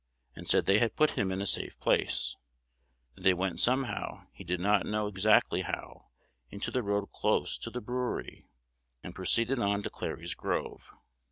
[0.35, 2.35] and said they had put him in a safe place;
[3.13, 6.07] that they went somehow, he did not know exactly how,
[6.49, 8.47] into the road close to the brewery,
[9.03, 10.91] and proceeded on to Clary's Grove.